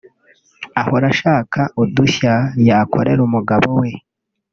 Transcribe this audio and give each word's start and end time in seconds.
Ahora 0.81 1.05
ashaka 1.13 1.59
udushya 1.81 2.33
yakorera 2.67 3.21
umugabo 3.27 3.67
we 3.79 3.89